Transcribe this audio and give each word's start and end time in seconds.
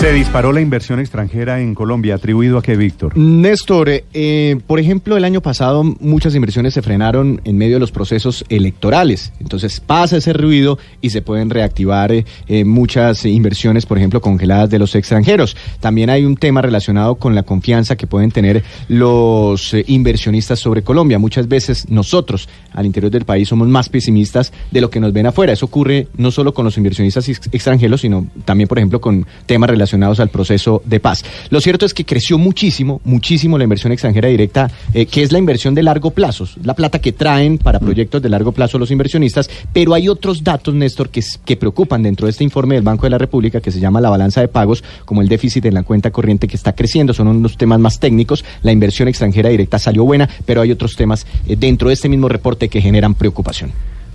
Se 0.00 0.14
disparó 0.14 0.50
la 0.52 0.62
inversión 0.62 0.98
extranjera 0.98 1.60
en 1.60 1.74
Colombia. 1.74 2.14
¿Atribuido 2.14 2.56
a 2.56 2.62
qué, 2.62 2.74
Víctor? 2.74 3.18
Néstor, 3.18 3.90
eh, 4.14 4.58
por 4.66 4.80
ejemplo, 4.80 5.18
el 5.18 5.24
año 5.24 5.42
pasado 5.42 5.84
muchas 5.84 6.34
inversiones 6.34 6.72
se 6.72 6.80
frenaron 6.80 7.42
en 7.44 7.58
medio 7.58 7.74
de 7.74 7.80
los 7.80 7.92
procesos 7.92 8.46
electorales. 8.48 9.30
Entonces 9.40 9.78
pasa 9.80 10.16
ese 10.16 10.32
ruido 10.32 10.78
y 11.02 11.10
se 11.10 11.20
pueden 11.20 11.50
reactivar 11.50 12.12
eh, 12.12 12.24
eh, 12.48 12.64
muchas 12.64 13.26
inversiones, 13.26 13.84
por 13.84 13.98
ejemplo, 13.98 14.22
congeladas 14.22 14.70
de 14.70 14.78
los 14.78 14.94
extranjeros. 14.94 15.54
También 15.80 16.08
hay 16.08 16.24
un 16.24 16.36
tema 16.38 16.62
relacionado 16.62 17.16
con 17.16 17.34
la 17.34 17.42
confianza 17.42 17.96
que 17.96 18.06
pueden 18.06 18.30
tener 18.30 18.64
los 18.88 19.74
eh, 19.74 19.84
inversionistas 19.86 20.58
sobre 20.60 20.80
Colombia. 20.80 21.18
Muchas 21.18 21.46
veces 21.46 21.90
nosotros 21.90 22.48
al 22.72 22.86
interior 22.86 23.12
del 23.12 23.26
país 23.26 23.50
somos 23.50 23.68
más 23.68 23.90
pesimistas 23.90 24.50
de 24.70 24.80
lo 24.80 24.88
que 24.88 24.98
nos 24.98 25.12
ven 25.12 25.26
afuera. 25.26 25.52
Eso 25.52 25.66
ocurre 25.66 26.08
no 26.16 26.30
solo 26.30 26.54
con 26.54 26.64
los 26.64 26.78
inversionistas 26.78 27.28
ex- 27.28 27.50
extranjeros, 27.52 28.00
sino 28.00 28.26
también, 28.46 28.66
por 28.66 28.78
ejemplo, 28.78 28.98
con 28.98 29.26
temas 29.44 29.68
relacionados 29.68 29.89
al 29.94 30.28
proceso 30.28 30.82
de 30.84 31.00
paz. 31.00 31.24
Lo 31.50 31.60
cierto 31.60 31.86
es 31.86 31.94
que 31.94 32.04
creció 32.04 32.38
muchísimo, 32.38 33.00
muchísimo 33.04 33.58
la 33.58 33.64
inversión 33.64 33.92
extranjera 33.92 34.28
directa, 34.28 34.70
eh, 34.94 35.06
que 35.06 35.22
es 35.22 35.32
la 35.32 35.38
inversión 35.38 35.74
de 35.74 35.82
largo 35.82 36.10
plazo, 36.10 36.46
la 36.62 36.74
plata 36.74 37.00
que 37.00 37.12
traen 37.12 37.58
para 37.58 37.80
proyectos 37.80 38.22
de 38.22 38.28
largo 38.28 38.52
plazo 38.52 38.78
los 38.78 38.90
inversionistas, 38.90 39.50
pero 39.72 39.94
hay 39.94 40.08
otros 40.08 40.44
datos, 40.44 40.74
Néstor, 40.74 41.10
que, 41.10 41.22
que 41.44 41.56
preocupan 41.56 42.02
dentro 42.02 42.26
de 42.26 42.30
este 42.30 42.44
informe 42.44 42.74
del 42.74 42.84
Banco 42.84 43.06
de 43.06 43.10
la 43.10 43.18
República 43.18 43.60
que 43.60 43.70
se 43.70 43.80
llama 43.80 44.00
la 44.00 44.10
balanza 44.10 44.40
de 44.40 44.48
pagos, 44.48 44.84
como 45.04 45.22
el 45.22 45.28
déficit 45.28 45.64
en 45.66 45.74
la 45.74 45.82
cuenta 45.82 46.10
corriente 46.10 46.48
que 46.48 46.56
está 46.56 46.72
creciendo, 46.74 47.12
son 47.14 47.28
unos 47.28 47.56
temas 47.56 47.80
más 47.80 48.00
técnicos, 48.00 48.44
la 48.62 48.72
inversión 48.72 49.08
extranjera 49.08 49.50
directa 49.50 49.78
salió 49.78 50.04
buena, 50.04 50.28
pero 50.46 50.60
hay 50.60 50.70
otros 50.70 50.96
temas 50.96 51.26
eh, 51.46 51.56
dentro 51.56 51.88
de 51.88 51.94
este 51.94 52.08
mismo 52.08 52.28
reporte 52.28 52.68
que 52.68 52.80
generan 52.80 53.14
preocupación. 53.14 53.72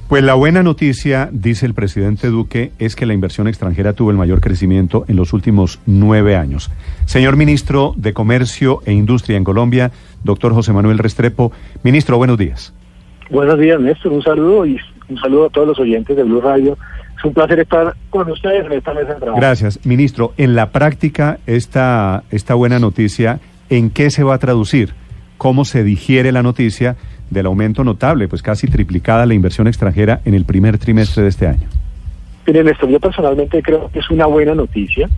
Pues 0.07 0.23
la 0.23 0.35
buena 0.35 0.61
noticia, 0.61 1.29
dice 1.31 1.65
el 1.65 1.73
presidente 1.73 2.27
Duque, 2.27 2.71
es 2.77 2.95
que 2.95 3.07
la 3.07 3.15
inversión 3.15 3.47
extranjera 3.47 3.93
tuvo 3.93 4.11
el 4.11 4.17
mayor 4.17 4.39
crecimiento 4.39 5.03
en 5.07 5.15
los 5.15 5.33
últimos 5.33 5.79
nueve 5.87 6.35
años. 6.35 6.69
Señor 7.05 7.37
ministro 7.37 7.95
de 7.97 8.13
Comercio 8.13 8.81
e 8.85 8.93
Industria 8.93 9.35
en 9.35 9.43
Colombia, 9.43 9.91
doctor 10.23 10.53
José 10.53 10.73
Manuel 10.73 10.99
Restrepo. 10.99 11.51
Ministro, 11.81 12.17
buenos 12.17 12.37
días. 12.37 12.71
Buenos 13.31 13.57
días, 13.59 13.79
Néstor. 13.79 14.11
Un 14.11 14.21
saludo 14.21 14.67
y 14.67 14.77
un 15.09 15.17
saludo 15.17 15.47
a 15.47 15.49
todos 15.49 15.69
los 15.69 15.79
oyentes 15.79 16.15
de 16.15 16.23
Blue 16.23 16.39
Radio. 16.39 16.77
Es 17.17 17.25
un 17.25 17.33
placer 17.33 17.61
estar 17.61 17.95
con 18.11 18.29
ustedes 18.29 18.63
en 18.67 18.73
esta 18.73 18.93
mesa 18.93 19.15
de 19.15 19.19
trabajo. 19.19 19.39
Gracias. 19.39 19.83
Ministro, 19.87 20.33
en 20.37 20.53
la 20.53 20.69
práctica, 20.69 21.39
esta, 21.47 22.23
esta 22.29 22.53
buena 22.53 22.77
noticia, 22.77 23.39
¿en 23.71 23.89
qué 23.89 24.11
se 24.11 24.23
va 24.23 24.35
a 24.35 24.37
traducir? 24.37 24.93
¿Cómo 25.39 25.65
se 25.65 25.83
digiere 25.83 26.31
la 26.31 26.43
noticia 26.43 26.95
del 27.29 27.45
aumento 27.45 27.83
notable, 27.83 28.27
pues 28.27 28.41
casi 28.41 28.67
triplicada 28.67 29.25
la 29.25 29.33
inversión 29.33 29.67
extranjera 29.67 30.21
en 30.25 30.33
el 30.33 30.45
primer 30.45 30.77
trimestre 30.77 31.23
de 31.23 31.29
este 31.29 31.47
año? 31.47 31.67
Miren, 32.47 32.67
Néstor, 32.67 32.89
yo 32.89 32.99
personalmente 32.99 33.61
creo 33.63 33.89
que 33.91 33.99
es 33.99 34.09
una 34.09 34.27
buena 34.27 34.53
noticia. 34.53 35.09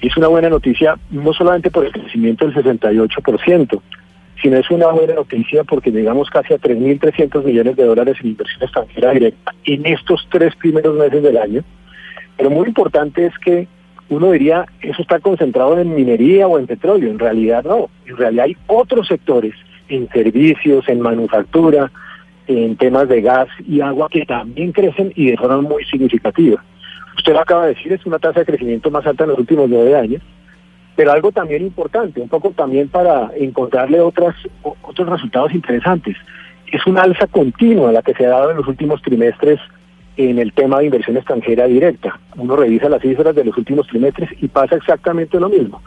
Es 0.00 0.16
una 0.16 0.28
buena 0.28 0.48
noticia 0.48 0.96
no 1.10 1.32
solamente 1.32 1.70
por 1.70 1.84
el 1.84 1.92
crecimiento 1.92 2.46
del 2.46 2.54
68%, 2.54 3.80
sino 4.42 4.56
es 4.56 4.70
una 4.70 4.88
buena 4.88 5.14
noticia 5.14 5.64
porque 5.64 5.90
llegamos 5.90 6.30
casi 6.30 6.54
a 6.54 6.58
3.300 6.58 7.44
millones 7.44 7.76
de 7.76 7.84
dólares 7.84 8.16
en 8.20 8.28
inversión 8.28 8.62
extranjera 8.62 9.12
directa 9.12 9.52
en 9.64 9.86
estos 9.86 10.26
tres 10.30 10.54
primeros 10.56 10.96
meses 10.96 11.22
del 11.22 11.36
año. 11.36 11.62
Pero 12.36 12.50
muy 12.50 12.68
importante 12.68 13.26
es 13.26 13.36
que 13.38 13.66
uno 14.08 14.30
diría, 14.30 14.66
eso 14.80 15.02
está 15.02 15.20
concentrado 15.20 15.78
en 15.78 15.94
minería 15.94 16.46
o 16.46 16.58
en 16.58 16.66
petróleo. 16.66 17.10
En 17.10 17.18
realidad 17.18 17.64
no. 17.64 17.90
En 18.06 18.16
realidad 18.16 18.46
hay 18.46 18.56
otros 18.66 19.08
sectores, 19.08 19.54
en 19.88 20.08
servicios, 20.10 20.88
en 20.88 21.00
manufactura, 21.00 21.90
en 22.46 22.76
temas 22.76 23.08
de 23.08 23.20
gas 23.20 23.48
y 23.66 23.80
agua 23.80 24.08
que 24.10 24.24
también 24.24 24.72
crecen 24.72 25.12
y 25.14 25.30
de 25.30 25.36
forma 25.36 25.60
muy 25.60 25.84
significativa. 25.84 26.62
Usted 27.16 27.32
lo 27.32 27.40
acaba 27.40 27.66
de 27.66 27.74
decir, 27.74 27.92
es 27.92 28.06
una 28.06 28.18
tasa 28.18 28.40
de 28.40 28.46
crecimiento 28.46 28.90
más 28.90 29.06
alta 29.06 29.24
en 29.24 29.30
los 29.30 29.38
últimos 29.38 29.68
nueve 29.68 29.96
años, 29.96 30.22
pero 30.96 31.12
algo 31.12 31.30
también 31.30 31.62
importante, 31.62 32.20
un 32.20 32.28
poco 32.28 32.50
también 32.50 32.88
para 32.88 33.30
encontrarle 33.36 34.00
otras, 34.00 34.34
otros 34.62 35.08
resultados 35.08 35.52
interesantes. 35.52 36.16
Es 36.72 36.86
una 36.86 37.02
alza 37.02 37.26
continua 37.26 37.92
la 37.92 38.02
que 38.02 38.14
se 38.14 38.26
ha 38.26 38.30
dado 38.30 38.50
en 38.50 38.56
los 38.56 38.66
últimos 38.66 39.02
trimestres 39.02 39.60
en 40.16 40.38
el 40.38 40.52
tema 40.52 40.78
de 40.78 40.86
inversión 40.86 41.16
extranjera 41.16 41.66
directa. 41.66 42.18
Uno 42.36 42.56
revisa 42.56 42.88
las 42.88 43.00
cifras 43.00 43.34
de 43.34 43.44
los 43.44 43.56
últimos 43.56 43.86
trimestres 43.86 44.30
y 44.40 44.48
pasa 44.48 44.76
exactamente 44.76 45.38
lo 45.38 45.48
mismo. 45.48 45.80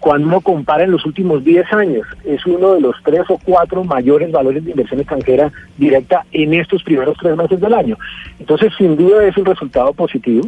Cuando 0.00 0.28
uno 0.28 0.40
compara 0.40 0.84
en 0.84 0.90
los 0.90 1.04
últimos 1.06 1.44
10 1.44 1.72
años, 1.72 2.06
es 2.24 2.44
uno 2.46 2.74
de 2.74 2.80
los 2.80 2.96
tres 3.04 3.22
o 3.28 3.38
cuatro 3.38 3.84
mayores 3.84 4.30
valores 4.30 4.64
de 4.64 4.70
inversión 4.70 5.00
extranjera 5.00 5.52
directa 5.76 6.24
en 6.32 6.54
estos 6.54 6.82
primeros 6.82 7.16
tres 7.20 7.36
meses 7.36 7.60
del 7.60 7.74
año. 7.74 7.96
Entonces, 8.38 8.72
sin 8.76 8.96
duda 8.96 9.24
es 9.24 9.36
un 9.36 9.44
resultado 9.44 9.92
positivo. 9.92 10.46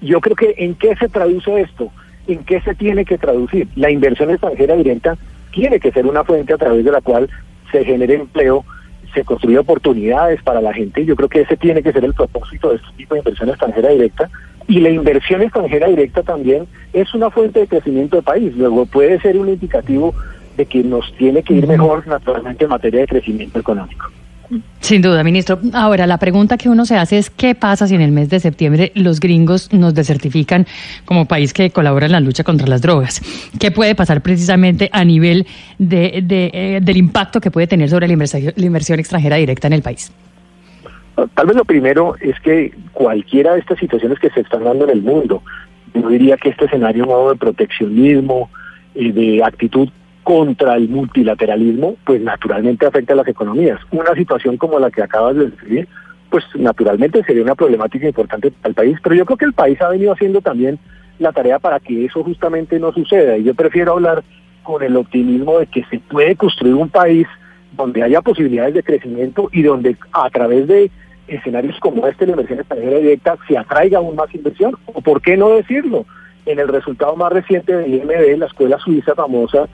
Yo 0.00 0.20
creo 0.20 0.36
que 0.36 0.54
en 0.58 0.74
qué 0.74 0.94
se 0.96 1.08
traduce 1.08 1.60
esto, 1.60 1.90
en 2.26 2.44
qué 2.44 2.60
se 2.60 2.74
tiene 2.74 3.04
que 3.04 3.18
traducir. 3.18 3.68
La 3.76 3.90
inversión 3.90 4.30
extranjera 4.30 4.76
directa 4.76 5.16
tiene 5.52 5.78
que 5.80 5.92
ser 5.92 6.06
una 6.06 6.24
fuente 6.24 6.52
a 6.52 6.58
través 6.58 6.84
de 6.84 6.92
la 6.92 7.00
cual 7.00 7.30
se 7.70 7.84
genere 7.84 8.14
empleo, 8.14 8.64
se 9.14 9.24
construye 9.24 9.58
oportunidades 9.58 10.42
para 10.42 10.60
la 10.60 10.74
gente. 10.74 11.04
Yo 11.04 11.16
creo 11.16 11.28
que 11.28 11.42
ese 11.42 11.56
tiene 11.56 11.82
que 11.82 11.92
ser 11.92 12.04
el 12.04 12.14
propósito 12.14 12.70
de 12.70 12.76
este 12.76 12.88
tipo 12.96 13.14
de 13.14 13.20
inversión 13.20 13.48
extranjera 13.48 13.90
directa. 13.90 14.28
Y 14.66 14.80
la 14.80 14.90
inversión 14.90 15.42
extranjera 15.42 15.88
directa 15.88 16.22
también 16.22 16.66
es 16.92 17.12
una 17.14 17.30
fuente 17.30 17.60
de 17.60 17.66
crecimiento 17.66 18.16
del 18.16 18.24
país. 18.24 18.56
Luego 18.56 18.86
puede 18.86 19.20
ser 19.20 19.36
un 19.36 19.48
indicativo 19.48 20.14
de 20.56 20.66
que 20.66 20.82
nos 20.82 21.12
tiene 21.16 21.42
que 21.42 21.54
ir 21.54 21.66
mejor 21.66 22.06
naturalmente 22.06 22.64
en 22.64 22.70
materia 22.70 23.00
de 23.00 23.06
crecimiento 23.06 23.58
económico. 23.58 24.10
Sin 24.80 25.00
duda, 25.00 25.24
ministro. 25.24 25.58
Ahora, 25.72 26.06
la 26.06 26.18
pregunta 26.18 26.58
que 26.58 26.68
uno 26.68 26.84
se 26.84 26.96
hace 26.96 27.18
es 27.18 27.30
qué 27.30 27.54
pasa 27.54 27.86
si 27.86 27.94
en 27.94 28.02
el 28.02 28.12
mes 28.12 28.28
de 28.28 28.40
septiembre 28.40 28.92
los 28.94 29.18
gringos 29.18 29.72
nos 29.72 29.94
desertifican 29.94 30.66
como 31.04 31.26
país 31.26 31.52
que 31.52 31.70
colabora 31.70 32.06
en 32.06 32.12
la 32.12 32.20
lucha 32.20 32.44
contra 32.44 32.66
las 32.66 32.82
drogas. 32.82 33.22
¿Qué 33.58 33.70
puede 33.70 33.94
pasar 33.94 34.20
precisamente 34.20 34.90
a 34.92 35.04
nivel 35.04 35.46
de, 35.78 36.22
de, 36.22 36.50
eh, 36.52 36.80
del 36.82 36.96
impacto 36.98 37.40
que 37.40 37.50
puede 37.50 37.66
tener 37.66 37.88
sobre 37.88 38.06
la 38.06 38.12
inversión, 38.12 38.52
la 38.54 38.66
inversión 38.66 39.00
extranjera 39.00 39.36
directa 39.36 39.66
en 39.66 39.72
el 39.72 39.82
país? 39.82 40.12
Tal 41.34 41.46
vez 41.46 41.56
lo 41.56 41.64
primero 41.64 42.16
es 42.20 42.38
que 42.40 42.72
cualquiera 42.92 43.54
de 43.54 43.60
estas 43.60 43.78
situaciones 43.78 44.18
que 44.18 44.30
se 44.30 44.40
están 44.40 44.64
dando 44.64 44.84
en 44.84 44.90
el 44.90 45.02
mundo, 45.02 45.42
yo 45.94 46.08
diría 46.08 46.36
que 46.36 46.48
este 46.48 46.64
escenario 46.64 47.06
nuevo 47.06 47.30
de 47.30 47.36
proteccionismo, 47.36 48.50
eh, 48.94 49.12
de 49.12 49.42
actitud 49.44 49.88
contra 50.24 50.74
el 50.74 50.88
multilateralismo, 50.88 51.96
pues 52.04 52.20
naturalmente 52.20 52.86
afecta 52.86 53.12
a 53.12 53.16
las 53.16 53.28
economías. 53.28 53.78
Una 53.92 54.14
situación 54.14 54.56
como 54.56 54.78
la 54.78 54.90
que 54.90 55.02
acabas 55.02 55.36
de 55.36 55.50
describir, 55.50 55.88
pues 56.30 56.44
naturalmente 56.54 57.22
sería 57.22 57.42
una 57.42 57.54
problemática 57.54 58.08
importante 58.08 58.50
para 58.50 58.70
el 58.70 58.74
país, 58.74 58.98
pero 59.02 59.14
yo 59.14 59.24
creo 59.24 59.36
que 59.36 59.44
el 59.44 59.52
país 59.52 59.80
ha 59.80 59.90
venido 59.90 60.12
haciendo 60.12 60.40
también 60.40 60.80
la 61.18 61.32
tarea 61.32 61.60
para 61.60 61.78
que 61.78 62.06
eso 62.06 62.24
justamente 62.24 62.80
no 62.80 62.92
suceda. 62.92 63.36
Y 63.36 63.44
yo 63.44 63.54
prefiero 63.54 63.92
hablar 63.92 64.24
con 64.64 64.82
el 64.82 64.96
optimismo 64.96 65.60
de 65.60 65.66
que 65.66 65.84
se 65.84 66.00
puede 66.00 66.34
construir 66.34 66.74
un 66.74 66.88
país 66.88 67.28
donde 67.76 68.02
haya 68.02 68.20
posibilidades 68.20 68.74
de 68.74 68.82
crecimiento 68.82 69.48
y 69.52 69.62
donde 69.62 69.96
a 70.12 70.28
través 70.30 70.66
de 70.66 70.90
escenarios 71.28 71.78
como 71.80 72.06
este, 72.06 72.26
la 72.26 72.32
inversión 72.32 72.60
extranjera 72.60 72.98
directa, 72.98 73.36
se 73.48 73.58
atraiga 73.58 73.98
aún 73.98 74.16
más 74.16 74.34
inversión. 74.34 74.76
O 74.86 75.00
por 75.00 75.20
qué 75.22 75.36
no 75.36 75.50
decirlo, 75.50 76.06
en 76.46 76.58
el 76.58 76.68
resultado 76.68 77.16
más 77.16 77.32
reciente 77.32 77.74
de 77.74 77.88
IMD, 77.88 78.38
la 78.38 78.46
escuela 78.46 78.78
suiza 78.78 79.14
famosa, 79.14 79.68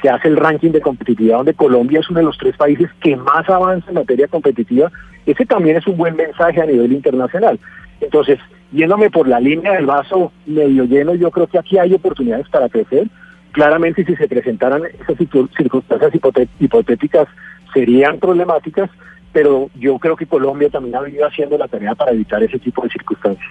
que 0.00 0.10
hace 0.10 0.28
el 0.28 0.36
ranking 0.36 0.70
de 0.72 0.80
competitividad, 0.80 1.38
donde 1.38 1.54
Colombia 1.54 2.00
es 2.00 2.10
uno 2.10 2.18
de 2.18 2.26
los 2.26 2.38
tres 2.38 2.56
países 2.56 2.90
que 3.00 3.16
más 3.16 3.48
avanza 3.48 3.88
en 3.88 3.94
materia 3.94 4.26
competitiva, 4.26 4.90
ese 5.26 5.46
también 5.46 5.76
es 5.76 5.86
un 5.86 5.96
buen 5.96 6.16
mensaje 6.16 6.60
a 6.60 6.66
nivel 6.66 6.92
internacional. 6.92 7.58
Entonces, 8.00 8.40
yéndome 8.72 9.10
por 9.10 9.28
la 9.28 9.38
línea 9.38 9.74
del 9.74 9.86
vaso 9.86 10.32
medio 10.44 10.84
lleno, 10.84 11.14
yo 11.14 11.30
creo 11.30 11.46
que 11.46 11.58
aquí 11.58 11.78
hay 11.78 11.94
oportunidades 11.94 12.48
para 12.48 12.68
crecer. 12.68 13.06
Claramente, 13.52 14.04
si 14.04 14.16
se 14.16 14.26
presentaran 14.26 14.82
esas 14.86 15.16
circunstancias 15.56 16.12
hipotéticas, 16.58 17.28
serían 17.72 18.18
problemáticas, 18.18 18.90
pero 19.32 19.70
yo 19.74 19.98
creo 19.98 20.16
que 20.16 20.26
Colombia 20.26 20.68
también 20.68 20.96
ha 20.96 21.00
venido 21.00 21.26
haciendo 21.26 21.56
la 21.56 21.68
tarea 21.68 21.94
para 21.94 22.12
evitar 22.12 22.42
ese 22.42 22.58
tipo 22.58 22.82
de 22.82 22.90
circunstancias. 22.90 23.50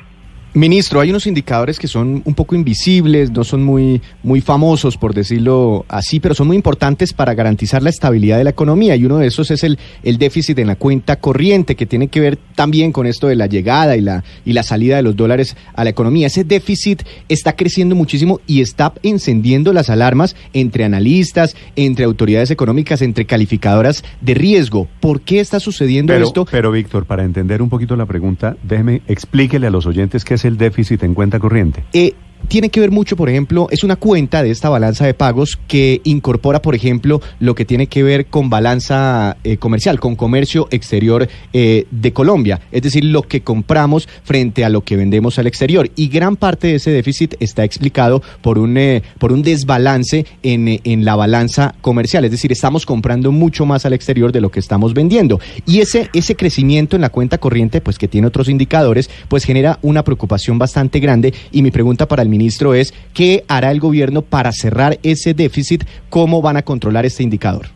Ministro, 0.53 0.99
hay 0.99 1.09
unos 1.11 1.27
indicadores 1.27 1.79
que 1.79 1.87
son 1.87 2.21
un 2.25 2.33
poco 2.33 2.55
invisibles, 2.55 3.31
no 3.31 3.45
son 3.45 3.63
muy, 3.63 4.01
muy 4.21 4.41
famosos, 4.41 4.97
por 4.97 5.13
decirlo 5.13 5.85
así, 5.87 6.19
pero 6.19 6.35
son 6.35 6.47
muy 6.47 6.57
importantes 6.57 7.13
para 7.13 7.33
garantizar 7.33 7.81
la 7.81 7.89
estabilidad 7.89 8.37
de 8.37 8.43
la 8.43 8.49
economía. 8.49 8.97
Y 8.97 9.05
uno 9.05 9.17
de 9.17 9.27
esos 9.27 9.49
es 9.49 9.63
el, 9.63 9.79
el 10.03 10.17
déficit 10.17 10.59
en 10.59 10.67
la 10.67 10.75
cuenta 10.75 11.15
corriente, 11.19 11.77
que 11.77 11.85
tiene 11.85 12.09
que 12.09 12.19
ver 12.19 12.37
también 12.53 12.91
con 12.91 13.07
esto 13.07 13.27
de 13.27 13.37
la 13.37 13.47
llegada 13.47 13.95
y 13.95 14.01
la, 14.01 14.25
y 14.43 14.51
la 14.51 14.63
salida 14.63 14.97
de 14.97 15.03
los 15.03 15.15
dólares 15.15 15.55
a 15.73 15.85
la 15.85 15.91
economía. 15.91 16.27
Ese 16.27 16.43
déficit 16.43 17.03
está 17.29 17.55
creciendo 17.55 17.95
muchísimo 17.95 18.41
y 18.45 18.59
está 18.59 18.93
encendiendo 19.03 19.71
las 19.71 19.89
alarmas 19.89 20.35
entre 20.51 20.83
analistas, 20.83 21.55
entre 21.77 22.03
autoridades 22.03 22.51
económicas, 22.51 23.01
entre 23.01 23.23
calificadoras 23.23 24.03
de 24.19 24.33
riesgo. 24.33 24.89
¿Por 24.99 25.21
qué 25.21 25.39
está 25.39 25.61
sucediendo 25.61 26.11
Pero, 26.11 26.25
esto? 26.25 26.45
pero 26.51 26.71
Víctor, 26.71 27.05
para 27.05 27.23
entender 27.23 27.61
un 27.61 27.69
poquito 27.69 27.95
la 27.95 28.05
pregunta, 28.05 28.57
déjeme, 28.63 29.01
explíquele 29.07 29.67
a 29.67 29.69
los 29.69 29.85
oyentes 29.85 30.25
qué 30.25 30.33
es 30.33 30.40
el 30.45 30.57
déficit 30.57 31.03
en 31.03 31.13
cuenta 31.13 31.39
corriente. 31.39 31.83
Eh, 31.93 32.13
tiene 32.47 32.69
que 32.69 32.79
ver 32.79 32.91
mucho, 32.91 33.15
por 33.15 33.29
ejemplo, 33.29 33.67
es 33.71 33.83
una 33.83 33.95
cuenta 33.95 34.43
de 34.43 34.51
esta 34.51 34.69
balanza 34.69 35.05
de 35.05 35.13
pagos 35.13 35.59
que 35.67 36.01
incorpora, 36.03 36.61
por 36.61 36.75
ejemplo, 36.75 37.21
lo 37.39 37.55
que 37.55 37.65
tiene 37.65 37.87
que 37.87 38.03
ver 38.03 38.25
con 38.27 38.49
balanza 38.49 39.37
eh, 39.43 39.57
comercial, 39.57 39.99
con 39.99 40.15
comercio 40.15 40.67
exterior 40.71 41.27
eh, 41.53 41.85
de 41.91 42.13
Colombia, 42.13 42.61
es 42.71 42.81
decir, 42.81 43.05
lo 43.05 43.23
que 43.23 43.41
compramos 43.41 44.07
frente 44.23 44.65
a 44.65 44.69
lo 44.69 44.83
que 44.83 44.95
vendemos 44.95 45.39
al 45.39 45.47
exterior. 45.47 45.89
Y 45.95 46.07
gran 46.07 46.35
parte 46.35 46.67
de 46.67 46.75
ese 46.75 46.91
déficit 46.91 47.35
está 47.39 47.63
explicado 47.63 48.21
por 48.41 48.57
un, 48.57 48.77
eh, 48.77 49.03
por 49.17 49.31
un 49.31 49.41
desbalance 49.43 50.25
en, 50.43 50.79
en 50.83 51.05
la 51.05 51.15
balanza 51.15 51.75
comercial, 51.81 52.25
es 52.25 52.31
decir, 52.31 52.51
estamos 52.51 52.85
comprando 52.85 53.31
mucho 53.31 53.65
más 53.65 53.85
al 53.85 53.93
exterior 53.93 54.31
de 54.31 54.41
lo 54.41 54.51
que 54.51 54.59
estamos 54.59 54.93
vendiendo. 54.93 55.39
Y 55.65 55.79
ese, 55.79 56.09
ese 56.13 56.35
crecimiento 56.35 56.95
en 56.95 57.01
la 57.01 57.09
cuenta 57.09 57.37
corriente, 57.37 57.81
pues 57.81 57.97
que 57.97 58.07
tiene 58.07 58.27
otros 58.27 58.49
indicadores, 58.49 59.09
pues 59.27 59.43
genera 59.43 59.79
una 59.81 60.03
preocupación 60.03 60.57
bastante 60.57 60.99
grande. 60.99 61.33
Y 61.51 61.61
mi 61.61 61.71
pregunta 61.71 62.07
para 62.07 62.23
el 62.23 62.29
ministro 62.31 62.73
es, 62.73 62.93
¿qué 63.13 63.43
hará 63.47 63.69
el 63.69 63.79
gobierno 63.79 64.23
para 64.23 64.51
cerrar 64.51 64.97
ese 65.03 65.35
déficit? 65.35 65.83
¿Cómo 66.09 66.41
van 66.41 66.57
a 66.57 66.63
controlar 66.63 67.05
este 67.05 67.21
indicador? 67.21 67.67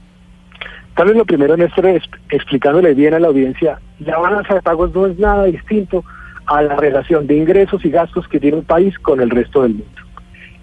Tal 0.95 1.07
vez 1.07 1.17
lo 1.17 1.25
primero, 1.25 1.55
Néstor, 1.55 1.85
es 1.87 2.03
explicándole 2.29 2.93
bien 2.93 3.13
a 3.13 3.19
la 3.19 3.27
audiencia, 3.27 3.79
la 3.99 4.17
balanza 4.17 4.55
de 4.55 4.61
pagos 4.61 4.95
no 4.95 5.05
es 5.05 5.19
nada 5.19 5.43
distinto 5.43 6.03
a 6.47 6.61
la 6.61 6.75
relación 6.75 7.27
de 7.27 7.35
ingresos 7.35 7.83
y 7.83 7.89
gastos 7.89 8.27
que 8.27 8.39
tiene 8.39 8.57
un 8.57 8.63
país 8.63 8.97
con 8.99 9.19
el 9.19 9.29
resto 9.29 9.63
del 9.63 9.73
mundo. 9.73 10.01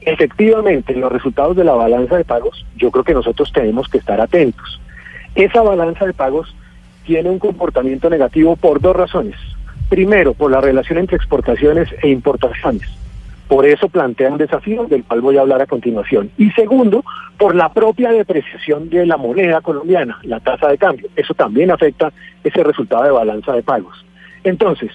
Efectivamente, 0.00 0.94
los 0.94 1.12
resultados 1.12 1.56
de 1.56 1.64
la 1.64 1.74
balanza 1.74 2.16
de 2.16 2.24
pagos, 2.24 2.64
yo 2.76 2.90
creo 2.90 3.04
que 3.04 3.14
nosotros 3.14 3.52
tenemos 3.52 3.88
que 3.88 3.98
estar 3.98 4.20
atentos. 4.20 4.80
Esa 5.34 5.62
balanza 5.62 6.06
de 6.06 6.12
pagos 6.12 6.54
tiene 7.04 7.30
un 7.30 7.38
comportamiento 7.38 8.10
negativo 8.10 8.56
por 8.56 8.80
dos 8.80 8.96
razones. 8.96 9.36
Primero, 9.88 10.34
por 10.34 10.50
la 10.50 10.60
relación 10.60 10.98
entre 10.98 11.16
exportaciones 11.16 11.88
e 12.02 12.08
importaciones. 12.08 12.88
Por 13.52 13.66
eso 13.66 13.90
plantea 13.90 14.31
un 14.31 14.38
desafío 14.38 14.87
del 14.87 15.04
cual 15.04 15.20
voy 15.20 15.37
a 15.37 15.43
hablar 15.43 15.60
a 15.60 15.66
continuación. 15.66 16.31
Y 16.38 16.50
segundo, 16.52 17.04
por 17.37 17.54
la 17.54 17.70
propia 17.70 18.10
depreciación 18.10 18.88
de 18.88 19.04
la 19.04 19.19
moneda 19.19 19.60
colombiana, 19.60 20.19
la 20.22 20.40
tasa 20.40 20.69
de 20.69 20.78
cambio. 20.78 21.10
Eso 21.16 21.34
también 21.34 21.70
afecta 21.70 22.14
ese 22.43 22.64
resultado 22.64 23.04
de 23.04 23.10
balanza 23.10 23.52
de 23.52 23.62
pagos. 23.62 24.06
Entonces, 24.43 24.90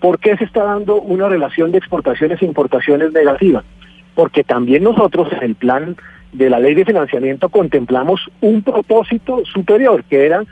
¿por 0.00 0.18
qué 0.18 0.36
se 0.36 0.44
está 0.44 0.64
dando 0.64 1.00
una 1.00 1.30
relación 1.30 1.72
de 1.72 1.78
exportaciones 1.78 2.42
e 2.42 2.44
importaciones 2.44 3.10
negativa? 3.10 3.64
Porque 4.14 4.44
también 4.44 4.82
nosotros 4.82 5.32
en 5.32 5.42
el 5.42 5.54
plan 5.54 5.96
de 6.34 6.50
la 6.50 6.58
ley 6.58 6.74
de 6.74 6.84
financiamiento 6.84 7.48
contemplamos 7.48 8.20
un 8.42 8.62
propósito 8.62 9.42
superior, 9.46 10.04
que 10.04 10.26
era 10.26 10.44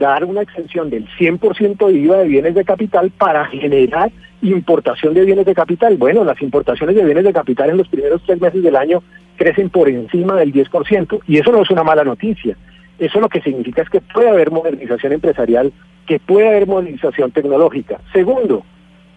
dar 0.00 0.24
una 0.24 0.42
exención 0.42 0.90
del 0.90 1.06
100% 1.16 1.86
de 1.86 1.92
IVA 1.92 2.16
de 2.16 2.26
bienes 2.26 2.56
de 2.56 2.64
capital 2.64 3.12
para 3.16 3.44
generar 3.44 4.10
importación 4.42 5.14
de 5.14 5.24
bienes 5.24 5.46
de 5.46 5.54
capital. 5.54 5.96
Bueno, 5.96 6.24
las 6.24 6.40
importaciones 6.42 6.94
de 6.94 7.04
bienes 7.04 7.24
de 7.24 7.32
capital 7.32 7.70
en 7.70 7.76
los 7.76 7.88
primeros 7.88 8.22
tres 8.24 8.40
meses 8.40 8.62
del 8.62 8.76
año 8.76 9.02
crecen 9.36 9.70
por 9.70 9.88
encima 9.88 10.36
del 10.36 10.52
10% 10.52 11.20
y 11.26 11.38
eso 11.38 11.52
no 11.52 11.62
es 11.62 11.70
una 11.70 11.84
mala 11.84 12.04
noticia. 12.04 12.56
Eso 12.98 13.20
lo 13.20 13.28
que 13.28 13.40
significa 13.40 13.82
es 13.82 13.90
que 13.90 14.00
puede 14.00 14.28
haber 14.28 14.50
modernización 14.50 15.12
empresarial, 15.12 15.72
que 16.06 16.18
puede 16.18 16.48
haber 16.48 16.66
modernización 16.66 17.30
tecnológica. 17.30 18.00
Segundo, 18.12 18.64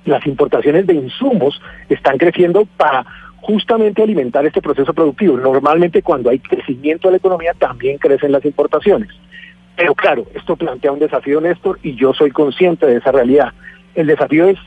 las 0.05 0.25
importaciones 0.27 0.85
de 0.85 0.93
insumos 0.93 1.59
están 1.89 2.17
creciendo 2.17 2.65
para 2.77 3.05
justamente 3.41 4.03
alimentar 4.03 4.45
este 4.45 4.61
proceso 4.61 4.93
productivo. 4.93 5.37
Normalmente 5.37 6.03
cuando 6.03 6.29
hay 6.29 6.39
crecimiento 6.39 7.07
de 7.07 7.13
la 7.13 7.17
economía 7.17 7.53
también 7.57 7.97
crecen 7.97 8.31
las 8.31 8.45
importaciones. 8.45 9.09
Pero 9.75 9.95
claro, 9.95 10.27
esto 10.35 10.55
plantea 10.55 10.91
un 10.91 10.99
desafío, 10.99 11.41
Néstor, 11.41 11.79
y 11.81 11.95
yo 11.95 12.13
soy 12.13 12.29
consciente 12.29 12.85
de 12.85 12.97
esa 12.97 13.11
realidad. 13.11 13.51
El 13.95 14.07
desafío 14.07 14.47
es 14.47 14.59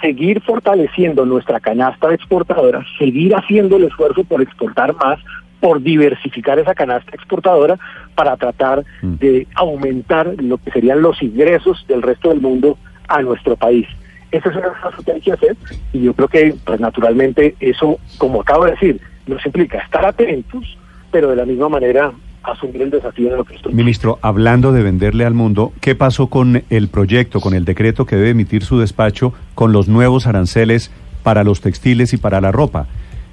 seguir 0.00 0.40
fortaleciendo 0.42 1.24
nuestra 1.24 1.60
canasta 1.60 2.12
exportadora, 2.12 2.84
seguir 2.98 3.34
haciendo 3.34 3.76
el 3.76 3.84
esfuerzo 3.84 4.24
por 4.24 4.42
exportar 4.42 4.94
más, 4.94 5.18
por 5.60 5.82
diversificar 5.82 6.58
esa 6.58 6.74
canasta 6.74 7.10
exportadora 7.14 7.78
para 8.14 8.36
tratar 8.36 8.84
de 9.02 9.46
aumentar 9.54 10.34
lo 10.38 10.58
que 10.58 10.70
serían 10.70 11.02
los 11.02 11.22
ingresos 11.22 11.84
del 11.88 12.02
resto 12.02 12.28
del 12.28 12.40
mundo 12.40 12.78
a 13.08 13.22
nuestro 13.22 13.56
país. 13.56 13.86
Esa 14.30 14.50
es 14.50 14.56
una 14.56 14.68
cosa 14.80 15.02
que 15.04 15.12
hay 15.12 15.20
que 15.20 15.32
hacer 15.32 15.56
y 15.92 16.02
yo 16.02 16.12
creo 16.14 16.28
que, 16.28 16.54
pues 16.64 16.80
naturalmente, 16.80 17.56
eso, 17.60 17.98
como 18.18 18.42
acabo 18.42 18.66
de 18.66 18.72
decir, 18.72 19.00
nos 19.26 19.44
implica 19.44 19.78
estar 19.78 20.04
atentos, 20.04 20.78
pero 21.10 21.30
de 21.30 21.36
la 21.36 21.46
misma 21.46 21.68
manera 21.68 22.12
asumir 22.42 22.82
el 22.82 22.90
desafío 22.90 23.30
de 23.30 23.36
lo 23.36 23.44
que 23.44 23.56
estoy. 23.56 23.74
Ministro, 23.74 24.18
hablando 24.22 24.72
de 24.72 24.82
venderle 24.82 25.24
al 25.24 25.34
mundo, 25.34 25.72
¿qué 25.80 25.94
pasó 25.94 26.28
con 26.28 26.62
el 26.70 26.88
proyecto, 26.88 27.40
con 27.40 27.54
el 27.54 27.64
decreto 27.64 28.06
que 28.06 28.16
debe 28.16 28.30
emitir 28.30 28.64
su 28.64 28.78
despacho 28.78 29.32
con 29.54 29.72
los 29.72 29.88
nuevos 29.88 30.26
aranceles 30.26 30.90
para 31.22 31.44
los 31.44 31.60
textiles 31.60 32.12
y 32.12 32.16
para 32.16 32.40
la 32.40 32.52
ropa? 32.52 32.86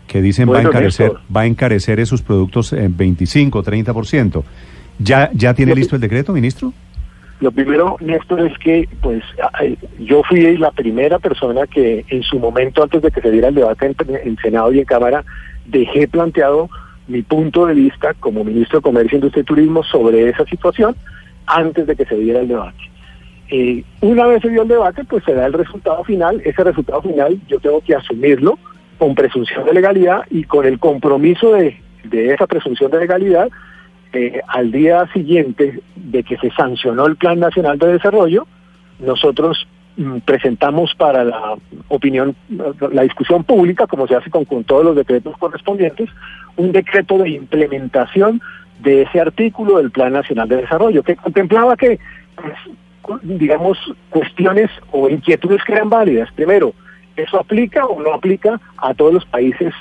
Que 0.08 0.22
dicen 0.22 0.52
va 0.52 0.60
a 0.60 0.62
encarecer, 0.62 1.14
Néstor. 1.14 1.36
va 1.36 1.42
a 1.42 1.46
encarecer 1.46 2.00
esos 2.00 2.22
productos 2.22 2.74
en 2.74 2.96
25, 2.96 3.64
30%. 3.64 4.44
¿Ya, 5.00 5.30
ya 5.34 5.54
tiene 5.54 5.72
Lo 5.72 5.78
listo 5.78 5.96
el 5.96 6.02
decreto, 6.02 6.32
ministro? 6.32 6.74
Lo 7.42 7.52
primero, 7.52 7.98
Néstor, 8.00 8.40
es 8.42 8.58
que 8.60 8.88
pues 9.02 9.22
yo 10.00 10.24
fui 10.24 10.58
la 10.58 10.72
primera 10.72 11.20
persona 11.20 11.68
que 11.68 12.06
en 12.08 12.24
su 12.24 12.40
momento, 12.40 12.82
antes 12.82 13.02
de 13.02 13.12
que 13.12 13.20
se 13.20 13.30
diera 13.30 13.50
el 13.50 13.56
debate 13.56 13.88
en, 13.88 13.96
en 14.24 14.38
Senado 14.38 14.72
y 14.72 14.80
en 14.80 14.86
Cámara, 14.86 15.24
dejé 15.66 16.08
planteado 16.08 16.70
mi 17.08 17.22
punto 17.22 17.66
de 17.66 17.74
vista 17.74 18.14
como 18.16 18.44
ministro 18.44 18.80
de 18.80 18.84
Comercio, 18.84 19.18
Industria 19.18 19.42
y 19.42 19.46
Turismo 19.46 19.84
sobre 19.84 20.30
esa 20.30 20.46
situación 20.46 20.96
antes 21.46 21.86
de 21.86 21.96
que 21.96 22.06
se 22.06 22.16
diera 22.16 22.42
el 22.42 22.48
debate. 22.48 22.78
Eh, 23.50 23.84
una 24.02 24.26
vez 24.26 24.42
se 24.42 24.50
dio 24.50 24.64
el 24.64 24.68
debate, 24.68 25.04
pues 25.04 25.24
se 25.24 25.34
da 25.34 25.46
el 25.46 25.54
resultado 25.54 26.04
final. 26.04 26.42
Ese 26.44 26.64
resultado 26.64 27.02
final 27.02 27.40
yo 27.48 27.60
tengo 27.60 27.82
que 27.82 27.96
asumirlo 27.96 28.58
con 28.98 29.14
presunción 29.14 29.66
de 29.66 29.74
legalidad 29.74 30.24
y 30.30 30.46
con 30.46 30.66
el 30.66 30.80
compromiso 30.80 31.52
de, 31.54 31.80
de 32.06 32.34
esa 32.34 32.48
presunción 32.48 32.90
de 32.92 33.00
legalidad 33.00 33.50
eh, 34.14 34.42
al 34.48 34.72
día 34.72 35.06
siguiente 35.14 35.82
de 35.96 36.24
que 36.24 36.38
se 36.38 36.50
sancionó 36.52 37.06
el 37.06 37.18
Plan 37.18 37.40
Nacional 37.40 37.78
de 37.78 37.94
Desarrollo, 37.94 38.48
nosotros 39.00 39.68
presentamos 40.26 40.94
para 40.96 41.24
la 41.24 41.56
opinión, 41.88 42.36
la 42.92 43.04
discusión 43.04 43.44
pública, 43.44 43.88
como 43.88 44.08
se 44.08 44.16
hace 44.16 44.30
con, 44.30 44.46
con 44.46 44.64
todos 44.64 44.84
los 44.84 44.96
decretos 44.96 45.38
correspondientes, 45.38 46.10
un 46.58 46.72
decreto 46.72 47.18
de 47.18 47.30
implementación 47.30 48.42
de 48.80 49.04
ese 49.04 49.22
artículo 49.22 49.78
del 49.78 49.92
Plan 49.92 50.14
Nacional 50.14 50.50
de 50.50 50.58
Desarrollo, 50.58 51.04
que 51.04 51.16
contemplaba 51.16 51.78
que, 51.78 52.00
pues, 52.36 53.20
digamos, 53.24 53.78
cuestiones 54.10 54.70
o 54.92 55.10
inquietudes 55.10 55.64
que 55.64 55.74
eran 55.74 55.90
válidas. 55.90 56.30
Primero, 56.34 56.74
¿eso 57.16 57.40
aplica 57.40 57.86
o 57.86 58.02
no 58.02 58.14
aplica 58.14 58.60
a 58.78 58.94
todos 58.94 59.14
los 59.14 59.26
países 59.26 59.74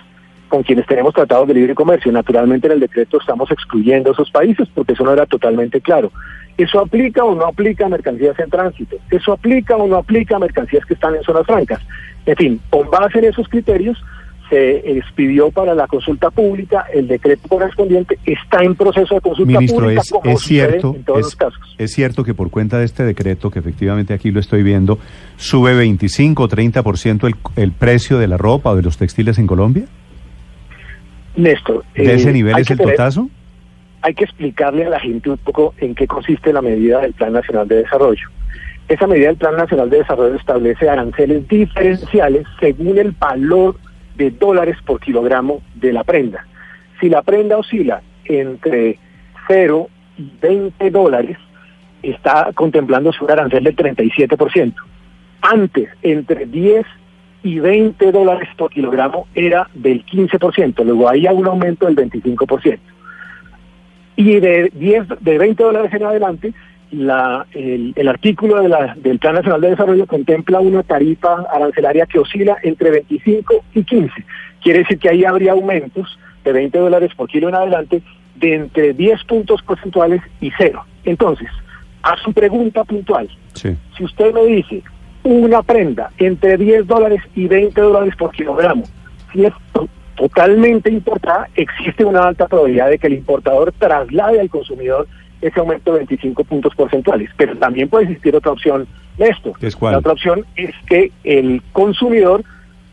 con 0.54 0.62
quienes 0.62 0.87
tenemos 0.87 1.12
tratados 1.12 1.49
de 1.49 1.54
libre 1.54 1.75
comercio? 1.75 2.12
Naturalmente 2.12 2.68
en 2.68 2.75
el 2.75 2.80
decreto 2.80 3.18
estamos 3.18 3.50
excluyendo 3.50 4.12
esos 4.12 4.30
países 4.30 4.68
porque 4.73 4.92
eso 4.92 5.02
no 5.02 5.12
era 5.12 5.26
totalmente 5.26 5.80
claro. 5.80 6.12
¿Eso 6.56 6.78
aplica 6.78 7.25
o 7.25 7.34
no 7.34 7.44
aplica 7.44 7.87
a 7.87 7.88
mercancías 7.88 8.38
en 8.38 8.50
tránsito? 8.50 8.96
¿Eso 9.11 9.32
aplica 9.32 9.75
o 9.75 9.88
no 9.88 9.96
aplica 9.96 10.37
a 10.37 10.38
mercancías 10.38 10.87
que 10.87 10.94
están 10.94 11.16
en 11.16 11.25
zonas 11.25 11.44
francas? 11.44 11.80
En 12.25 12.37
fin, 12.37 12.61
con 12.70 12.88
base 12.88 13.18
en 13.18 13.25
esos 13.25 13.49
criterios 13.49 14.00
se 14.49 14.96
expidió 14.96 15.50
para 15.50 15.75
la 15.75 15.88
consulta 15.88 16.30
pública, 16.30 16.87
el 16.94 17.08
decreto 17.08 17.49
correspondiente 17.49 18.16
está 18.25 18.62
en 18.62 18.76
proceso 18.76 19.16
de 19.16 19.20
consulta 19.23 19.58
Ministro, 19.58 19.80
pública 19.80 20.02
es, 20.02 20.11
como 20.11 20.30
es 20.30 20.40
cierto, 20.40 20.94
en 20.94 21.02
todos 21.02 21.18
es, 21.18 21.25
los 21.25 21.37
casos. 21.37 21.75
es 21.78 21.92
cierto 21.92 22.23
que 22.23 22.34
por 22.34 22.50
cuenta 22.50 22.78
de 22.78 22.84
este 22.84 23.02
decreto, 23.02 23.50
que 23.50 23.58
efectivamente 23.58 24.14
aquí 24.14 24.30
lo 24.30 24.38
estoy 24.38 24.62
viendo, 24.62 25.00
sube 25.37 25.75
25 25.75 26.44
o 26.44 26.49
30% 26.49 27.26
el, 27.26 27.34
el 27.61 27.73
precio 27.73 28.18
de 28.18 28.28
la 28.28 28.37
ropa 28.37 28.70
o 28.70 28.76
de 28.76 28.82
los 28.82 28.99
textiles 28.99 29.38
en 29.38 29.49
Colombia. 29.49 29.87
Néstor, 31.37 31.85
¿De 31.95 32.05
eh, 32.05 32.14
ese 32.14 32.33
nivel 32.33 32.55
hay 32.55 32.62
es 32.62 32.71
el 32.71 32.79
tener- 32.79 32.97
totazo? 32.97 33.29
hay 34.03 34.14
que 34.14 34.25
explicarle 34.25 34.85
a 34.85 34.91
la 34.91 35.00
gente 35.00 35.31
un 35.31 35.38
poco 35.38 35.75
en 35.79 35.95
qué 35.95 36.07
consiste 36.07 36.53
la 36.53 36.61
medida 36.62 37.00
del 37.00 37.14
Plan 37.14 37.33
Nacional 37.33 37.67
de 37.67 37.76
Desarrollo. 37.76 38.29
Esa 38.87 39.07
medida 39.07 39.29
del 39.29 39.37
Plan 39.38 39.57
Nacional 39.57 39.88
de 39.88 39.99
Desarrollo 39.99 40.35
establece 40.35 40.88
aranceles 40.91 41.49
diferenciales 41.49 42.47
según 42.61 42.99
el 42.99 43.12
valor 43.12 43.76
de 44.17 44.31
dólares 44.31 44.76
por 44.85 45.00
kilogramo 45.00 45.62
de 45.76 45.93
la 45.95 46.05
prenda. 46.05 46.47
Si 47.00 47.09
la 47.09 47.23
prenda 47.23 47.57
oscila 47.57 48.03
entre 48.26 48.99
0 49.49 49.88
y 50.19 50.31
20 50.41 50.91
dólares, 50.91 51.38
está 52.03 52.50
contemplándose 52.55 53.25
un 53.25 53.31
arancel 53.31 53.64
del 53.64 53.75
37%. 53.75 54.75
Antes, 55.41 55.88
entre 56.03 56.45
10 56.45 56.85
y 57.45 57.61
20 57.61 58.11
dólares 58.11 58.49
por 58.57 58.71
kilogramo 58.71 59.29
era 59.35 59.69
del 59.75 60.05
15%, 60.05 60.83
luego 60.83 61.09
ahí 61.09 61.27
hay 61.27 61.37
un 61.37 61.47
aumento 61.47 61.87
del 61.87 61.95
25%. 61.95 62.79
Y 64.17 64.41
de 64.41 64.71
10, 64.75 65.05
de 65.21 65.39
20 65.39 65.63
dólares 65.63 65.93
en 65.93 66.05
adelante, 66.05 66.55
la, 66.91 67.45
el, 67.53 67.93
el 67.97 68.09
artículo 68.09 68.63
de 68.63 68.69
la, 68.69 68.95
del 68.97 69.19
Plan 69.19 69.35
Nacional 69.35 69.61
de 69.61 69.71
Desarrollo 69.71 70.07
contempla 70.07 70.61
una 70.61 70.83
tarifa 70.83 71.45
arancelaria 71.53 72.07
que 72.07 72.19
oscila 72.19 72.57
entre 72.63 72.91
25 72.91 73.65
y 73.75 73.85
15. 73.85 74.13
Quiere 74.63 74.79
decir 74.81 74.99
que 74.99 75.11
ahí 75.11 75.25
habría 75.25 75.53
aumentos 75.53 76.19
de 76.45 76.53
20 76.53 76.79
dólares 76.79 77.11
por 77.15 77.29
kilo 77.29 77.49
en 77.51 77.57
adelante 77.57 78.03
de 78.37 78.55
entre 78.55 78.95
10 78.95 79.23
puntos 79.25 79.61
porcentuales 79.63 80.23
y 80.41 80.51
cero. 80.57 80.83
Entonces, 81.05 81.49
a 82.03 82.17
su 82.19 82.33
pregunta 82.33 82.85
puntual, 82.85 83.29
Sí. 83.53 83.77
si 83.97 84.05
usted 84.05 84.33
me 84.33 84.45
dice 84.47 84.83
una 85.25 85.62
prenda 85.62 86.11
entre 86.19 86.57
10 86.57 86.87
dólares 86.87 87.21
y 87.35 87.47
20 87.49 87.81
dólares 87.81 88.14
por 88.16 88.31
kilogramo, 88.31 88.85
si 89.33 89.45
es 89.45 89.52
to- 89.73 89.88
totalmente 90.16 90.90
importada, 90.90 91.49
existe 91.57 92.04
una 92.04 92.28
alta 92.28 92.47
probabilidad 92.47 92.90
de 92.90 92.99
que 92.99 93.07
el 93.09 93.14
importador 93.14 93.73
traslade 93.78 94.38
al 94.40 94.49
consumidor 94.50 95.09
ese 95.40 95.59
aumento 95.61 95.93
de 95.93 95.99
25 95.99 96.45
puntos 96.45 96.75
porcentuales. 96.75 97.31
Pero 97.37 97.57
también 97.57 97.88
puede 97.88 98.04
existir 98.04 98.35
otra 98.37 98.52
opción, 98.52 98.87
Néstor. 99.19 99.54
¿Es 99.61 99.75
cuál? 99.76 99.93
La 99.93 99.99
otra 99.99 100.12
opción 100.12 100.45
es 100.57 100.71
que 100.87 101.11
el 101.25 101.62
consumidor 101.73 102.45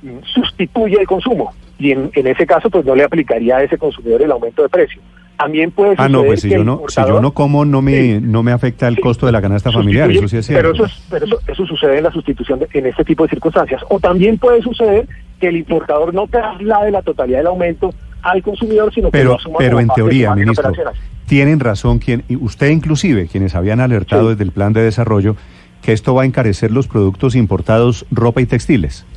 mm, 0.01 0.17
sustituye 0.33 0.99
el 0.99 1.07
consumo 1.07 1.53
y 1.77 1.91
en, 1.91 2.11
en 2.13 2.27
ese 2.27 2.45
caso 2.45 2.69
pues 2.69 2.85
no 2.85 2.95
le 2.95 3.03
aplicaría 3.03 3.57
a 3.57 3.63
ese 3.63 3.77
consumidor 3.77 4.21
el 4.21 4.31
aumento 4.31 4.63
de 4.63 4.69
precio. 4.69 5.01
También 5.41 5.71
puede 5.71 5.95
Ah, 5.97 6.07
no, 6.07 6.23
pues 6.23 6.41
si 6.41 6.49
que 6.49 6.55
yo 6.55 6.63
no, 6.63 6.83
si 6.87 7.01
yo 7.01 7.19
no 7.19 7.31
como, 7.31 7.65
no 7.65 7.81
me, 7.81 7.93
Sí. 7.99 8.19
no 8.21 8.43
me 8.43 8.51
afecta 8.51 8.87
el 8.87 8.95
Sí. 8.95 9.01
costo 9.01 9.25
de 9.25 9.31
la 9.31 9.41
canasta 9.41 9.71
familiar, 9.71 10.11
eso 10.11 10.27
sí 10.27 10.37
es 10.37 10.45
cierto. 10.45 10.71
Pero, 10.71 10.75
eso, 10.75 10.85
es- 10.85 11.03
pero 11.09 11.25
eso, 11.25 11.39
eso 11.47 11.65
sucede 11.65 11.97
en 11.97 12.03
la 12.03 12.11
sustitución 12.11 12.59
de- 12.59 12.67
en 12.73 12.85
este 12.85 13.03
tipo 13.03 13.23
de 13.23 13.29
circunstancias. 13.31 13.81
O 13.89 13.99
también 13.99 14.37
puede 14.37 14.61
suceder 14.61 15.07
que 15.39 15.47
el 15.47 15.57
importador 15.57 16.13
no 16.13 16.27
traslade 16.27 16.91
la 16.91 17.01
totalidad 17.01 17.39
del 17.39 17.47
aumento 17.47 17.91
al 18.21 18.43
consumidor, 18.43 18.93
sino 18.93 19.07
que 19.07 19.17
Pero, 19.17 19.31
lo 19.31 19.35
asuma 19.37 19.57
pero 19.57 19.71
como 19.71 19.81
en 19.81 19.87
parte 19.87 20.01
teoría, 20.01 20.35
ministro, 20.35 20.71
tienen 21.25 21.59
razón 21.59 21.97
quien, 21.97 22.23
usted 22.39 22.69
inclusive, 22.69 23.27
quienes 23.27 23.55
habían 23.55 23.79
alertado 23.79 24.23
Sí. 24.23 24.29
desde 24.29 24.43
el 24.43 24.51
plan 24.51 24.73
de 24.73 24.83
desarrollo, 24.83 25.35
que 25.81 25.91
esto 25.93 26.13
va 26.13 26.21
a 26.21 26.25
encarecer 26.25 26.69
los 26.69 26.87
productos 26.87 27.35
importados, 27.35 28.05
ropa 28.11 28.41
y 28.41 28.45
textiles. 28.45 29.07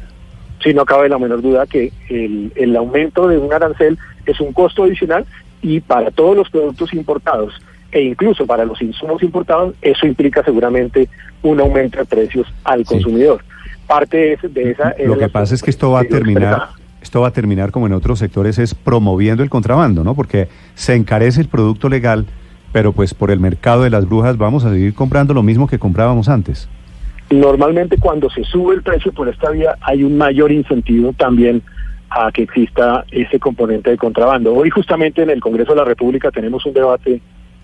Sí, 0.62 0.72
no 0.72 0.86
cabe 0.86 1.10
la 1.10 1.18
menor 1.18 1.42
duda 1.42 1.66
que 1.66 1.92
el, 2.08 2.50
el 2.56 2.74
aumento 2.76 3.28
de 3.28 3.36
un 3.36 3.52
arancel 3.52 3.98
es 4.24 4.40
un 4.40 4.54
costo 4.54 4.84
adicional 4.84 5.26
y 5.64 5.80
para 5.80 6.10
todos 6.10 6.36
los 6.36 6.50
productos 6.50 6.92
importados 6.92 7.54
e 7.90 8.02
incluso 8.02 8.46
para 8.46 8.64
los 8.64 8.82
insumos 8.82 9.22
importados, 9.22 9.74
eso 9.80 10.06
implica 10.06 10.42
seguramente 10.44 11.08
un 11.42 11.60
aumento 11.60 11.98
de 11.98 12.04
precios 12.04 12.46
al 12.64 12.84
consumidor. 12.84 13.42
Parte 13.86 14.36
de, 14.42 14.48
de 14.48 14.70
esa... 14.72 14.94
Lo 15.06 15.16
que 15.16 15.28
pasa 15.28 15.54
es 15.54 15.62
que 15.62 15.70
esto 15.70 15.92
va 15.92 16.00
a 16.00 16.04
terminar, 16.04 16.70
esto 17.00 17.20
va 17.20 17.28
a 17.28 17.30
terminar 17.30 17.70
como 17.70 17.86
en 17.86 17.92
otros 17.92 18.18
sectores, 18.18 18.58
es 18.58 18.74
promoviendo 18.74 19.42
el 19.42 19.48
contrabando, 19.48 20.04
¿no? 20.04 20.14
Porque 20.14 20.48
se 20.74 20.94
encarece 20.94 21.40
el 21.40 21.48
producto 21.48 21.88
legal, 21.88 22.26
pero 22.72 22.92
pues 22.92 23.14
por 23.14 23.30
el 23.30 23.38
mercado 23.38 23.84
de 23.84 23.90
las 23.90 24.06
brujas 24.06 24.36
vamos 24.36 24.64
a 24.64 24.70
seguir 24.70 24.92
comprando 24.92 25.32
lo 25.32 25.44
mismo 25.44 25.68
que 25.68 25.78
comprábamos 25.78 26.28
antes. 26.28 26.68
Normalmente 27.30 27.96
cuando 27.96 28.28
se 28.28 28.44
sube 28.44 28.74
el 28.74 28.82
precio 28.82 29.12
por 29.12 29.28
esta 29.28 29.50
vía 29.50 29.76
hay 29.80 30.02
un 30.02 30.18
mayor 30.18 30.52
incentivo 30.52 31.14
también 31.16 31.62
a 32.16 32.30
que 32.32 32.42
exista 32.42 33.04
ese 33.10 33.38
componente 33.40 33.90
de 33.90 33.96
contrabando. 33.96 34.54
Hoy 34.54 34.70
justamente 34.70 35.22
en 35.22 35.30
el 35.30 35.40
Congreso 35.40 35.72
de 35.72 35.78
la 35.78 35.84
República 35.84 36.30
tenemos 36.30 36.64
un 36.66 36.72
debate 36.74 37.20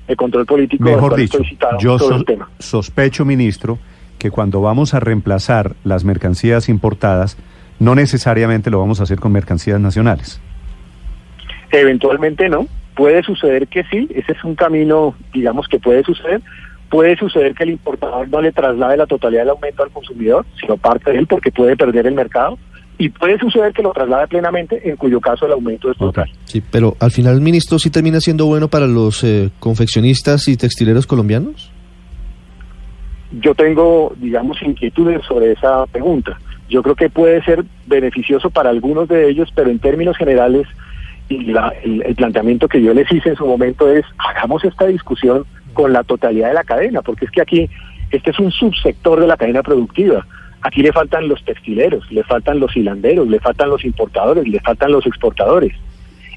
de 0.09 0.17
control 0.17 0.45
político. 0.47 0.83
Mejor 0.85 1.15
dicho, 1.15 1.39
yo 1.79 1.99
sobre 1.99 2.09
sos- 2.15 2.21
el 2.21 2.25
tema. 2.27 2.51
sospecho, 2.59 3.25
ministro, 3.25 3.79
que 4.19 4.31
cuando 4.31 4.61
vamos 4.61 4.93
a 4.95 5.01
reemplazar 5.01 5.77
las 5.85 6.05
mercancías 6.05 6.69
importadas, 6.69 7.39
no 7.79 7.95
necesariamente 7.95 8.71
lo 8.71 8.81
vamos 8.81 9.01
a 9.01 9.05
hacer 9.05 9.19
con 9.21 9.33
mercancías 9.33 9.81
nacionales. 9.81 10.41
Eventualmente 11.73 12.49
no. 12.49 12.67
Puede 12.95 13.23
suceder 13.23 13.69
que 13.69 13.85
sí, 13.85 14.09
ese 14.15 14.33
es 14.33 14.45
un 14.45 14.55
camino, 14.57 15.15
digamos, 15.33 15.69
que 15.69 15.79
puede 15.79 16.03
suceder. 16.03 16.43
Puede 16.91 17.17
suceder 17.17 17.55
que 17.55 17.63
el 17.63 17.71
importador 17.71 18.29
no 18.29 18.43
le 18.43 18.51
traslade 18.53 18.97
la 18.97 19.07
totalidad 19.07 19.43
del 19.43 19.51
aumento 19.51 19.85
al 19.85 19.91
consumidor, 19.91 20.45
sino 20.61 20.77
parte 20.77 21.13
de 21.13 21.19
él 21.19 21.27
porque 21.29 21.53
puede 21.53 21.77
perder 21.77 22.07
el 22.09 22.15
mercado. 22.15 22.59
Y 23.01 23.09
puede 23.09 23.39
suceder 23.39 23.73
que 23.73 23.83
lo 23.83 23.93
traslade 23.93 24.29
plenamente, 24.29 24.79
en 24.87 24.97
cuyo 24.97 25.21
caso 25.21 25.47
el 25.47 25.53
aumento 25.53 25.91
es 25.91 25.97
total. 25.97 26.31
Sí, 26.45 26.61
pero 26.71 26.97
al 27.01 27.11
final, 27.11 27.41
ministro, 27.41 27.79
¿sí 27.79 27.89
termina 27.89 28.21
siendo 28.21 28.45
bueno 28.45 28.69
para 28.69 28.87
los 28.87 29.25
eh, 29.25 29.49
confeccionistas 29.59 30.47
y 30.49 30.57
textileros 30.59 31.07
colombianos? 31.07 31.73
Yo 33.41 33.55
tengo, 33.55 34.13
digamos, 34.19 34.61
inquietudes 34.63 35.25
sobre 35.27 35.53
esa 35.53 35.87
pregunta. 35.87 36.39
Yo 36.69 36.83
creo 36.83 36.95
que 36.95 37.09
puede 37.09 37.43
ser 37.45 37.65
beneficioso 37.87 38.51
para 38.51 38.71
algunos 38.71 39.09
de 39.09 39.31
ellos, 39.31 39.49
pero 39.55 39.71
en 39.71 39.79
términos 39.79 40.17
generales, 40.17 40.67
y 41.29 41.45
la- 41.53 41.73
el, 41.83 42.03
el 42.03 42.15
planteamiento 42.17 42.69
que 42.69 42.83
yo 42.83 42.93
les 42.93 43.11
hice 43.11 43.31
en 43.31 43.37
su 43.37 43.47
momento 43.47 43.89
es, 43.91 44.05
hagamos 44.19 44.65
esta 44.65 44.87
discusión 44.87 45.45
con 45.73 45.93
la 45.93 46.03
totalidad 46.05 46.49
de 46.49 46.55
la 46.55 46.65
cadena, 46.65 47.01
porque 47.03 47.25
es 47.25 47.31
que 47.31 47.41
aquí, 47.41 47.71
este 48.11 48.31
es 48.33 48.39
un 48.41 48.51
subsector 48.51 49.21
de 49.21 49.27
la 49.29 49.37
cadena 49.37 49.63
productiva. 49.63 50.27
Aquí 50.63 50.83
le 50.83 50.93
faltan 50.93 51.29
los 51.29 51.43
textileros, 51.45 52.11
le 52.13 52.23
faltan 52.23 52.61
los 52.61 52.77
hilanderos, 52.77 53.29
le 53.29 53.41
faltan 53.41 53.71
los 53.71 53.85
importadores, 53.85 54.47
le 54.47 54.61
faltan 54.61 54.93
los 54.93 55.07
exportadores. 55.07 55.73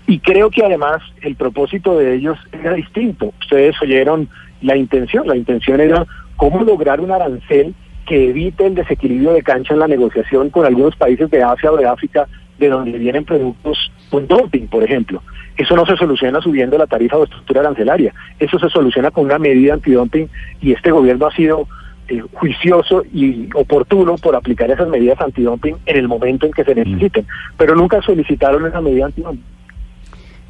Y 0.07 0.19
creo 0.19 0.49
que 0.49 0.63
además 0.63 1.01
el 1.21 1.35
propósito 1.35 1.97
de 1.97 2.15
ellos 2.15 2.37
era 2.51 2.73
distinto. 2.73 3.33
Ustedes 3.41 3.75
oyeron 3.81 4.29
la 4.61 4.75
intención, 4.75 5.27
la 5.27 5.35
intención 5.35 5.81
era 5.81 6.05
cómo 6.35 6.63
lograr 6.63 7.01
un 7.01 7.11
arancel 7.11 7.73
que 8.05 8.29
evite 8.29 8.65
el 8.65 8.75
desequilibrio 8.75 9.33
de 9.33 9.43
cancha 9.43 9.73
en 9.73 9.79
la 9.79 9.87
negociación 9.87 10.49
con 10.49 10.65
algunos 10.65 10.95
países 10.95 11.29
de 11.29 11.41
Asia 11.41 11.71
o 11.71 11.77
de 11.77 11.85
África 11.85 12.27
de 12.59 12.69
donde 12.69 12.97
vienen 12.97 13.25
productos 13.25 13.91
con 14.09 14.27
dumping, 14.27 14.67
por 14.67 14.83
ejemplo. 14.83 15.21
Eso 15.57 15.75
no 15.75 15.85
se 15.85 15.95
soluciona 15.95 16.41
subiendo 16.41 16.77
la 16.77 16.87
tarifa 16.87 17.17
o 17.17 17.23
estructura 17.23 17.61
arancelaria. 17.61 18.13
Eso 18.39 18.59
se 18.59 18.69
soluciona 18.69 19.11
con 19.11 19.25
una 19.25 19.39
medida 19.39 19.73
antidumping 19.73 20.29
y 20.61 20.71
este 20.71 20.91
gobierno 20.91 21.27
ha 21.27 21.35
sido 21.35 21.67
eh, 22.07 22.21
juicioso 22.33 23.03
y 23.13 23.49
oportuno 23.55 24.15
por 24.15 24.35
aplicar 24.35 24.69
esas 24.69 24.87
medidas 24.87 25.19
antidumping 25.21 25.77
en 25.85 25.97
el 25.97 26.07
momento 26.07 26.45
en 26.45 26.51
que 26.51 26.63
se 26.63 26.75
necesiten. 26.75 27.25
Pero 27.57 27.75
nunca 27.75 28.01
solicitaron 28.01 28.65
esa 28.65 28.81
medida 28.81 29.05
antidumping. 29.05 29.53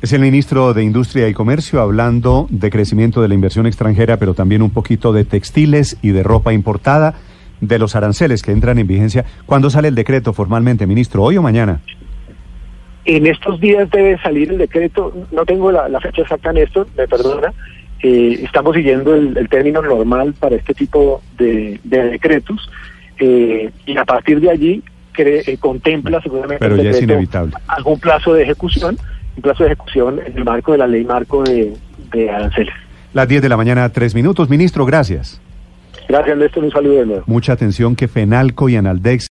Es 0.02 0.12
el 0.12 0.20
ministro 0.20 0.74
de 0.74 0.84
Industria 0.84 1.30
y 1.30 1.34
Comercio 1.34 1.80
hablando 1.80 2.48
de 2.50 2.70
crecimiento 2.70 3.22
de 3.22 3.30
la 3.30 3.36
inversión 3.36 3.66
extranjera, 3.66 4.18
pero 4.18 4.34
también 4.34 4.62
un 4.62 4.70
poquito 4.70 5.14
de 5.14 5.24
textiles 5.24 5.98
y 6.02 6.10
de 6.10 6.24
ropa 6.24 6.52
importada, 6.52 7.14
de 7.62 7.80
los 7.80 7.96
aranceles 7.96 8.42
que 8.42 8.52
entran 8.52 8.80
en 8.80 8.88
vigencia. 8.88 9.24
¿Cuándo 9.46 9.70
sale 9.70 9.88
el 9.88 9.96
decreto 9.96 10.34
formalmente, 10.34 10.86
ministro? 10.88 11.24
¿Hoy 11.24 11.38
o 11.38 11.42
mañana? 11.42 11.80
En 13.06 13.28
estos 13.28 13.62
días 13.62 13.90
debe 13.92 14.18
salir 14.22 14.52
el 14.52 14.58
decreto, 14.58 15.14
no 15.32 15.46
tengo 15.46 15.72
la, 15.72 15.88
la 15.88 16.02
fecha 16.02 16.24
exacta, 16.24 16.52
Néstor, 16.52 16.88
me 16.98 17.08
perdona. 17.08 17.54
Eh, 18.04 18.42
estamos 18.44 18.76
siguiendo 18.76 19.16
el, 19.16 19.38
el 19.38 19.48
término 19.48 19.82
normal 19.82 20.34
para 20.38 20.58
este 20.58 20.74
tipo 20.74 21.22
de, 21.38 21.80
de 21.86 22.04
decretos 22.12 22.70
eh, 23.18 23.72
y 23.86 23.98
a 23.98 24.04
partir 24.04 24.42
de 24.42 24.50
allí 24.52 24.84
eh, 25.18 25.58
contempla 25.60 26.22
seguramente 26.22 26.60
Pero 26.60 26.76
el 26.76 26.84
ya 26.84 26.90
es 26.90 26.96
decreto 26.98 27.14
inevitable. 27.14 27.54
algún 27.68 28.00
plazo 28.00 28.34
de 28.34 28.44
ejecución, 28.44 28.98
un 29.38 29.42
plazo 29.42 29.64
de 29.64 29.72
ejecución 29.72 30.20
en 30.26 30.38
el 30.38 30.44
marco 30.44 30.74
de 30.74 30.80
la 30.80 30.88
ley 30.88 31.06
marco 31.06 31.44
de, 31.44 31.74
de 32.12 32.30
aranceles. 32.30 32.74
Las 33.14 33.28
10 33.28 33.42
de 33.42 33.50
la 33.50 33.56
mañana, 33.58 33.88
tres 33.90 34.16
minutos. 34.16 34.50
Ministro, 34.50 34.86
gracias. 34.86 35.40
Gracias, 36.10 36.38
Néstor, 36.38 36.64
un 36.66 36.72
saludo 36.72 37.00
de 37.00 37.06
nuevo. 37.06 37.24
Mucha 37.28 37.54
atención 37.54 37.96
que 37.96 38.08
FENALCO 38.10 38.68
y 38.70 38.76
Analdex 38.76 39.30